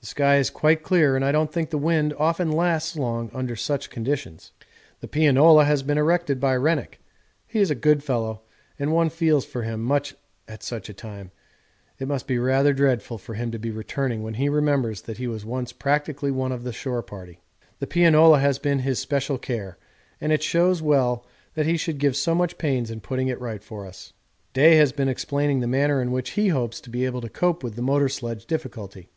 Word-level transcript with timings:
The 0.00 0.06
sky 0.06 0.38
is 0.38 0.48
quite 0.48 0.82
clear 0.82 1.14
and 1.14 1.22
I 1.22 1.30
don't 1.30 1.52
think 1.52 1.68
the 1.68 1.76
wind 1.76 2.14
often 2.16 2.50
lasts 2.50 2.96
long 2.96 3.30
under 3.34 3.54
such 3.54 3.90
conditions. 3.90 4.52
The 5.00 5.08
pianola 5.08 5.64
has 5.66 5.82
been 5.82 5.98
erected 5.98 6.40
by 6.40 6.56
Rennick. 6.56 7.00
He 7.46 7.58
is 7.60 7.70
a 7.70 7.74
good 7.74 8.02
fellow 8.02 8.40
and 8.78 8.92
one 8.94 9.10
feels 9.10 9.44
for 9.44 9.62
him 9.62 9.82
much 9.84 10.14
at 10.48 10.62
such 10.62 10.88
a 10.88 10.94
time 10.94 11.32
it 11.98 12.08
must 12.08 12.26
be 12.26 12.38
rather 12.38 12.72
dreadful 12.72 13.18
for 13.18 13.34
him 13.34 13.50
to 13.50 13.58
be 13.58 13.70
returning 13.70 14.22
when 14.22 14.32
he 14.40 14.48
remembers 14.48 15.02
that 15.02 15.18
he 15.18 15.26
was 15.26 15.44
once 15.44 15.70
practically 15.70 16.30
one 16.30 16.50
of 16.50 16.64
the 16.64 16.72
shore 16.72 17.02
party._11_ 17.02 17.78
The 17.80 17.86
pianola 17.88 18.38
has 18.38 18.58
been 18.58 18.78
his 18.78 19.00
special 19.00 19.36
care, 19.36 19.76
and 20.18 20.32
it 20.32 20.42
shows 20.42 20.80
well 20.80 21.26
that 21.56 21.66
he 21.66 21.76
should 21.76 21.98
give 21.98 22.16
so 22.16 22.34
much 22.34 22.56
pains 22.56 22.90
in 22.90 23.00
putting 23.02 23.28
it 23.28 23.38
right 23.38 23.62
for 23.62 23.84
us. 23.84 24.14
Day 24.54 24.76
has 24.76 24.92
been 24.92 25.10
explaining 25.10 25.60
the 25.60 25.66
manner 25.66 26.00
in 26.00 26.10
which 26.10 26.30
he 26.40 26.48
hopes 26.48 26.80
to 26.80 26.88
be 26.88 27.04
able 27.04 27.20
to 27.20 27.28
cope 27.28 27.62
with 27.62 27.76
the 27.76 27.82
motor 27.82 28.08
sledge 28.08 28.46
difficulty. 28.46 29.10